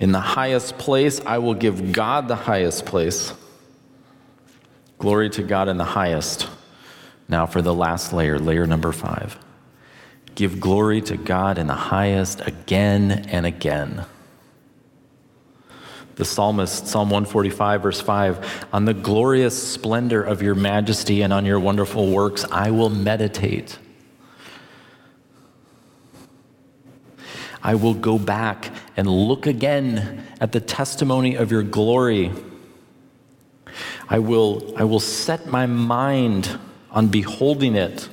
in 0.00 0.12
the 0.12 0.20
highest 0.20 0.78
place. 0.78 1.20
I 1.24 1.38
will 1.38 1.54
give 1.54 1.92
God 1.92 2.26
the 2.26 2.34
highest 2.34 2.86
place. 2.86 3.32
Glory 4.98 5.30
to 5.30 5.42
God 5.42 5.68
in 5.68 5.76
the 5.76 5.84
highest. 5.84 6.48
Now, 7.28 7.46
for 7.46 7.62
the 7.62 7.72
last 7.72 8.12
layer, 8.12 8.38
layer 8.38 8.66
number 8.66 8.92
five. 8.92 9.38
Give 10.34 10.58
glory 10.58 11.00
to 11.02 11.16
God 11.16 11.58
in 11.58 11.68
the 11.68 11.74
highest 11.74 12.40
again 12.40 13.26
and 13.28 13.46
again. 13.46 14.04
The 16.16 16.24
psalmist, 16.24 16.86
Psalm 16.86 17.10
145, 17.10 17.82
verse 17.82 18.00
5 18.00 18.66
On 18.72 18.84
the 18.84 18.94
glorious 18.94 19.60
splendor 19.72 20.22
of 20.22 20.42
your 20.42 20.54
majesty 20.54 21.22
and 21.22 21.32
on 21.32 21.44
your 21.44 21.58
wonderful 21.58 22.08
works, 22.08 22.44
I 22.50 22.70
will 22.70 22.90
meditate. 22.90 23.78
I 27.62 27.74
will 27.74 27.94
go 27.94 28.18
back 28.18 28.70
and 28.96 29.08
look 29.08 29.46
again 29.46 30.26
at 30.40 30.52
the 30.52 30.60
testimony 30.60 31.34
of 31.34 31.50
your 31.50 31.62
glory. 31.62 32.30
I 34.08 34.18
will, 34.18 34.74
I 34.76 34.84
will 34.84 35.00
set 35.00 35.46
my 35.46 35.66
mind 35.66 36.58
on 36.90 37.08
beholding 37.08 37.74
it. 37.74 38.08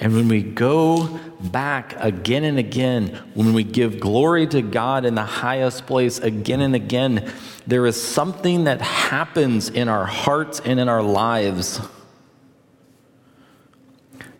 And 0.00 0.14
when 0.14 0.28
we 0.28 0.42
go 0.42 1.18
back 1.40 1.94
again 1.98 2.44
and 2.44 2.58
again, 2.58 3.18
when 3.34 3.52
we 3.52 3.64
give 3.64 3.98
glory 3.98 4.46
to 4.48 4.62
God 4.62 5.04
in 5.04 5.14
the 5.14 5.24
highest 5.24 5.86
place 5.86 6.18
again 6.18 6.60
and 6.60 6.74
again, 6.74 7.32
there 7.66 7.84
is 7.84 8.00
something 8.00 8.64
that 8.64 8.80
happens 8.80 9.68
in 9.68 9.88
our 9.88 10.06
hearts 10.06 10.60
and 10.60 10.78
in 10.78 10.88
our 10.88 11.02
lives. 11.02 11.80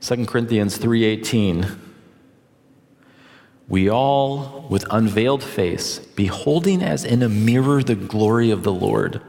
2 0.01 0.27
Corinthians 0.27 0.79
3:18 0.79 1.89
we 3.69 3.91
all, 3.91 4.67
with 4.71 4.87
unveiled 4.91 5.43
face, 5.43 5.99
beholding 5.99 6.83
as 6.83 7.05
in 7.05 7.23
a 7.23 7.29
mirror 7.29 7.83
the 7.83 7.95
glory 7.95 8.51
of 8.51 8.63
the 8.63 8.73
Lord, 8.73 9.21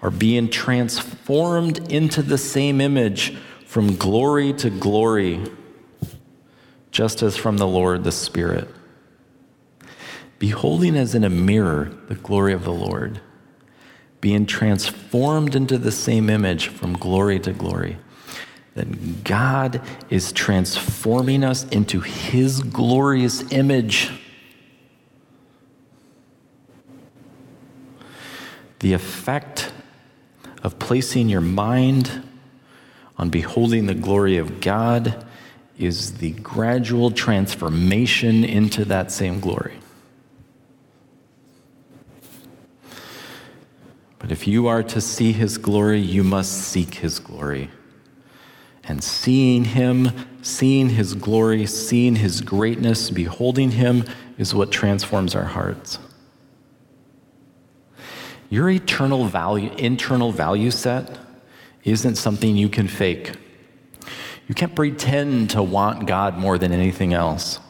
are 0.00 0.10
being 0.10 0.48
transformed 0.48 1.92
into 1.92 2.22
the 2.22 2.38
same 2.38 2.80
image 2.80 3.36
from 3.70 3.94
glory 3.94 4.52
to 4.52 4.68
glory, 4.68 5.40
just 6.90 7.22
as 7.22 7.36
from 7.36 7.56
the 7.56 7.66
Lord 7.68 8.02
the 8.02 8.10
Spirit. 8.10 8.66
Beholding 10.40 10.96
as 10.96 11.14
in 11.14 11.22
a 11.22 11.30
mirror 11.30 11.96
the 12.08 12.16
glory 12.16 12.52
of 12.52 12.64
the 12.64 12.72
Lord, 12.72 13.20
being 14.20 14.44
transformed 14.44 15.54
into 15.54 15.78
the 15.78 15.92
same 15.92 16.28
image 16.28 16.66
from 16.66 16.94
glory 16.94 17.38
to 17.38 17.52
glory 17.52 17.98
that 18.74 19.22
God 19.22 19.80
is 20.08 20.32
transforming 20.32 21.44
us 21.44 21.62
into 21.68 22.00
His 22.00 22.62
glorious 22.62 23.52
image. 23.52 24.10
The 28.80 28.94
effect 28.94 29.72
of 30.64 30.80
placing 30.80 31.28
your 31.28 31.40
mind 31.40 32.26
on 33.20 33.28
beholding 33.28 33.84
the 33.84 33.94
glory 33.94 34.38
of 34.38 34.62
God 34.62 35.26
is 35.78 36.14
the 36.14 36.30
gradual 36.30 37.10
transformation 37.10 38.44
into 38.44 38.82
that 38.86 39.12
same 39.12 39.40
glory. 39.40 39.76
But 44.18 44.32
if 44.32 44.48
you 44.48 44.68
are 44.68 44.82
to 44.84 45.02
see 45.02 45.32
His 45.32 45.58
glory, 45.58 46.00
you 46.00 46.24
must 46.24 46.50
seek 46.62 46.94
His 46.94 47.18
glory. 47.18 47.68
And 48.84 49.04
seeing 49.04 49.64
him, 49.66 50.10
seeing 50.40 50.88
his 50.88 51.14
glory, 51.14 51.66
seeing 51.66 52.16
his 52.16 52.40
greatness, 52.40 53.10
beholding 53.10 53.72
him 53.72 54.04
is 54.38 54.54
what 54.54 54.72
transforms 54.72 55.36
our 55.36 55.44
hearts. 55.44 55.98
Your 58.48 58.68
eternal 58.70 59.26
value, 59.26 59.70
internal 59.76 60.32
value 60.32 60.70
set 60.72 61.18
isn't 61.84 62.16
something 62.16 62.56
you 62.56 62.68
can 62.68 62.88
fake. 62.88 63.32
You 64.48 64.54
can't 64.54 64.74
pretend 64.74 65.50
to 65.50 65.62
want 65.62 66.06
God 66.06 66.36
more 66.36 66.58
than 66.58 66.72
anything 66.72 67.14
else. 67.14 67.60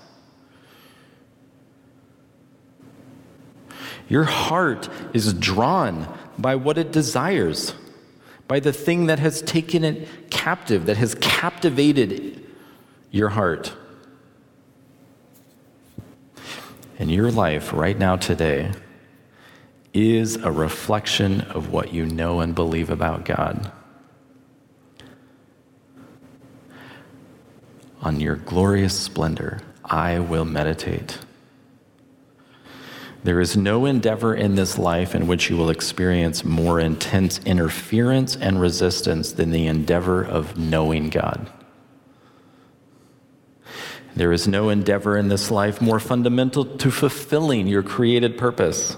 Your 4.09 4.25
heart 4.25 4.89
is 5.15 5.33
drawn 5.35 6.09
by 6.37 6.57
what 6.57 6.79
it 6.79 6.91
desires, 6.91 7.75
by 8.49 8.59
the 8.59 8.73
thing 8.73 9.07
that 9.07 9.21
has 9.21 9.41
taken 9.43 9.85
it 9.85 10.31
captive, 10.31 10.87
that 10.87 10.97
has 10.97 11.15
captivated 11.17 12.45
your 13.11 13.29
heart. 13.29 13.73
And 16.99 17.11
your 17.11 17.31
life 17.31 17.73
right 17.73 17.99
now, 17.99 18.17
today, 18.17 18.73
is 19.95 20.37
a 20.37 20.51
reflection 20.51 21.43
of 21.43 21.73
what 21.73 21.93
you 21.93 22.05
know 22.07 22.41
and 22.41 22.55
believe 22.55 22.91
about 22.91 23.25
God. 23.25 23.71
On 28.03 28.19
your 28.19 28.37
glorious 28.37 28.99
splendor, 28.99 29.61
I 29.85 30.19
will 30.19 30.45
meditate. 30.45 31.19
There 33.23 33.41
is 33.41 33.57
no 33.57 33.85
endeavor 33.85 34.35
in 34.35 34.55
this 34.55 34.79
life 34.79 35.15
in 35.15 35.27
which 35.27 35.51
you 35.51 35.57
will 35.57 35.69
experience 35.69 36.43
more 36.45 36.81
intense 36.81 37.39
interference 37.45 38.35
and 38.35 38.61
resistance 38.61 39.33
than 39.33 39.51
the 39.51 39.67
endeavor 39.67 40.23
of 40.23 40.57
knowing 40.57 41.11
God. 41.11 41.51
There 44.17 44.33
is 44.33 44.49
no 44.49 44.71
endeavor 44.71 45.19
in 45.19 45.29
this 45.29 45.51
life 45.51 45.81
more 45.81 46.01
fundamental 46.01 46.65
to 46.65 46.91
fulfilling 46.91 47.67
your 47.67 47.83
created 47.83 48.39
purpose 48.39 48.97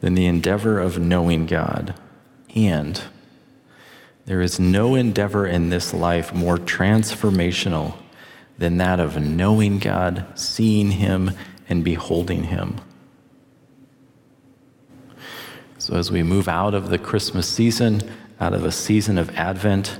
than 0.00 0.14
the 0.14 0.26
endeavor 0.26 0.80
of 0.80 0.98
knowing 0.98 1.46
God. 1.46 1.94
And 2.54 3.00
there 4.24 4.40
is 4.40 4.60
no 4.60 4.94
endeavor 4.94 5.46
in 5.46 5.70
this 5.70 5.92
life 5.92 6.32
more 6.32 6.56
transformational 6.56 7.94
than 8.58 8.76
that 8.76 9.00
of 9.00 9.20
knowing 9.20 9.78
God, 9.78 10.26
seeing 10.38 10.92
Him, 10.92 11.32
and 11.68 11.82
beholding 11.82 12.44
Him. 12.44 12.80
So, 15.78 15.96
as 15.96 16.12
we 16.12 16.22
move 16.22 16.46
out 16.46 16.74
of 16.74 16.90
the 16.90 16.98
Christmas 16.98 17.48
season, 17.48 18.02
out 18.38 18.54
of 18.54 18.64
a 18.64 18.70
season 18.70 19.18
of 19.18 19.30
Advent, 19.30 19.98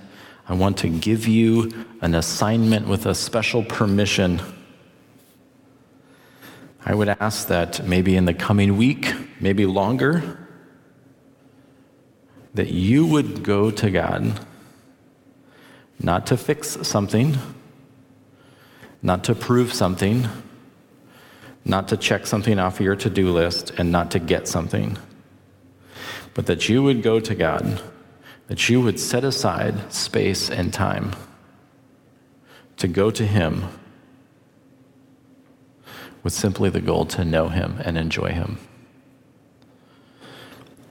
I 0.48 0.54
want 0.54 0.78
to 0.78 0.88
give 0.88 1.26
you 1.26 1.72
an 2.00 2.14
assignment 2.14 2.87
with 2.87 3.06
a 3.06 3.14
special 3.14 3.64
permission. 3.64 4.40
I 6.85 6.94
would 6.94 7.08
ask 7.08 7.48
that 7.48 7.85
maybe 7.87 8.16
in 8.16 8.26
the 8.26 8.35
coming 8.35 8.76
week, 8.76 9.12
maybe 9.40 9.66
longer, 9.66 10.41
that 12.54 12.68
you 12.68 13.06
would 13.06 13.42
go 13.42 13.70
to 13.70 13.90
God, 13.90 14.40
not 15.98 16.26
to 16.26 16.36
fix 16.36 16.78
something, 16.86 17.36
not 19.00 19.24
to 19.24 19.34
prove 19.34 19.72
something, 19.72 20.28
not 21.64 21.88
to 21.88 21.96
check 21.96 22.26
something 22.26 22.58
off 22.58 22.80
your 22.80 22.96
to 22.96 23.08
do 23.08 23.30
list, 23.30 23.70
and 23.78 23.90
not 23.90 24.10
to 24.10 24.18
get 24.18 24.48
something, 24.48 24.98
but 26.34 26.46
that 26.46 26.68
you 26.68 26.82
would 26.82 27.02
go 27.02 27.20
to 27.20 27.34
God 27.34 27.80
that 28.52 28.68
you 28.68 28.82
would 28.82 29.00
set 29.00 29.24
aside 29.24 29.90
space 29.90 30.50
and 30.50 30.74
time 30.74 31.12
to 32.76 32.86
go 32.86 33.10
to 33.10 33.26
Him 33.26 33.66
with 36.22 36.34
simply 36.34 36.68
the 36.68 36.82
goal 36.82 37.06
to 37.06 37.24
know 37.24 37.48
Him 37.48 37.80
and 37.82 37.96
enjoy 37.96 38.30
Him. 38.32 38.58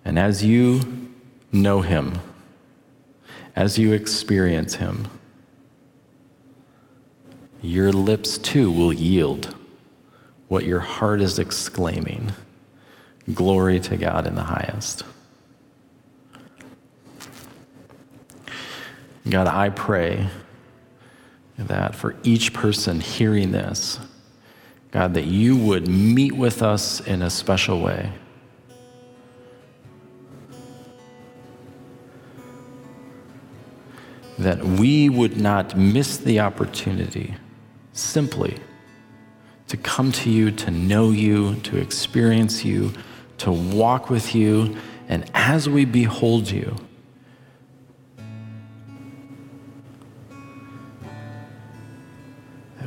And 0.03 0.17
as 0.17 0.43
you 0.43 1.10
know 1.51 1.81
Him, 1.81 2.19
as 3.55 3.77
you 3.77 3.93
experience 3.93 4.75
Him, 4.75 5.07
your 7.61 7.91
lips 7.91 8.37
too 8.37 8.71
will 8.71 8.93
yield 8.93 9.55
what 10.47 10.65
your 10.65 10.79
heart 10.79 11.21
is 11.21 11.39
exclaiming 11.39 12.31
Glory 13.33 13.79
to 13.81 13.97
God 13.97 14.25
in 14.25 14.35
the 14.35 14.43
highest. 14.43 15.03
God, 19.29 19.47
I 19.47 19.69
pray 19.69 20.27
that 21.57 21.95
for 21.95 22.15
each 22.23 22.53
person 22.53 22.99
hearing 22.99 23.51
this, 23.51 23.99
God, 24.89 25.13
that 25.13 25.25
you 25.25 25.55
would 25.55 25.87
meet 25.87 26.33
with 26.33 26.63
us 26.63 26.99
in 26.99 27.21
a 27.21 27.29
special 27.29 27.79
way. 27.79 28.11
That 34.41 34.63
we 34.63 35.07
would 35.07 35.37
not 35.37 35.77
miss 35.77 36.17
the 36.17 36.39
opportunity 36.39 37.35
simply 37.93 38.57
to 39.67 39.77
come 39.77 40.11
to 40.11 40.29
you, 40.29 40.51
to 40.51 40.71
know 40.71 41.11
you, 41.11 41.55
to 41.57 41.77
experience 41.77 42.65
you, 42.65 42.91
to 43.37 43.51
walk 43.51 44.09
with 44.09 44.33
you, 44.35 44.75
and 45.07 45.29
as 45.33 45.69
we 45.69 45.85
behold 45.85 46.49
you, 46.49 46.75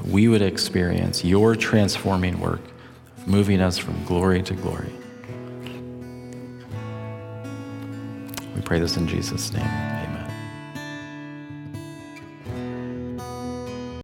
we 0.04 0.28
would 0.28 0.42
experience 0.42 1.24
your 1.24 1.56
transforming 1.56 2.40
work 2.40 2.60
moving 3.26 3.60
us 3.60 3.78
from 3.78 4.04
glory 4.04 4.42
to 4.42 4.54
glory. 4.54 4.92
We 8.54 8.60
pray 8.62 8.80
this 8.80 8.96
in 8.96 9.08
Jesus' 9.08 9.52
name. 9.52 9.93